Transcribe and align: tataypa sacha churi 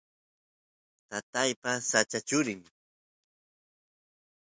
tataypa 1.09 1.71
sacha 1.89 2.19
churi 2.27 2.55